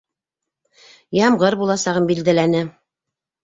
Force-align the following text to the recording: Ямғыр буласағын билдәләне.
Ямғыр 1.19 1.59
буласағын 1.61 2.11
билдәләне. 2.13 2.67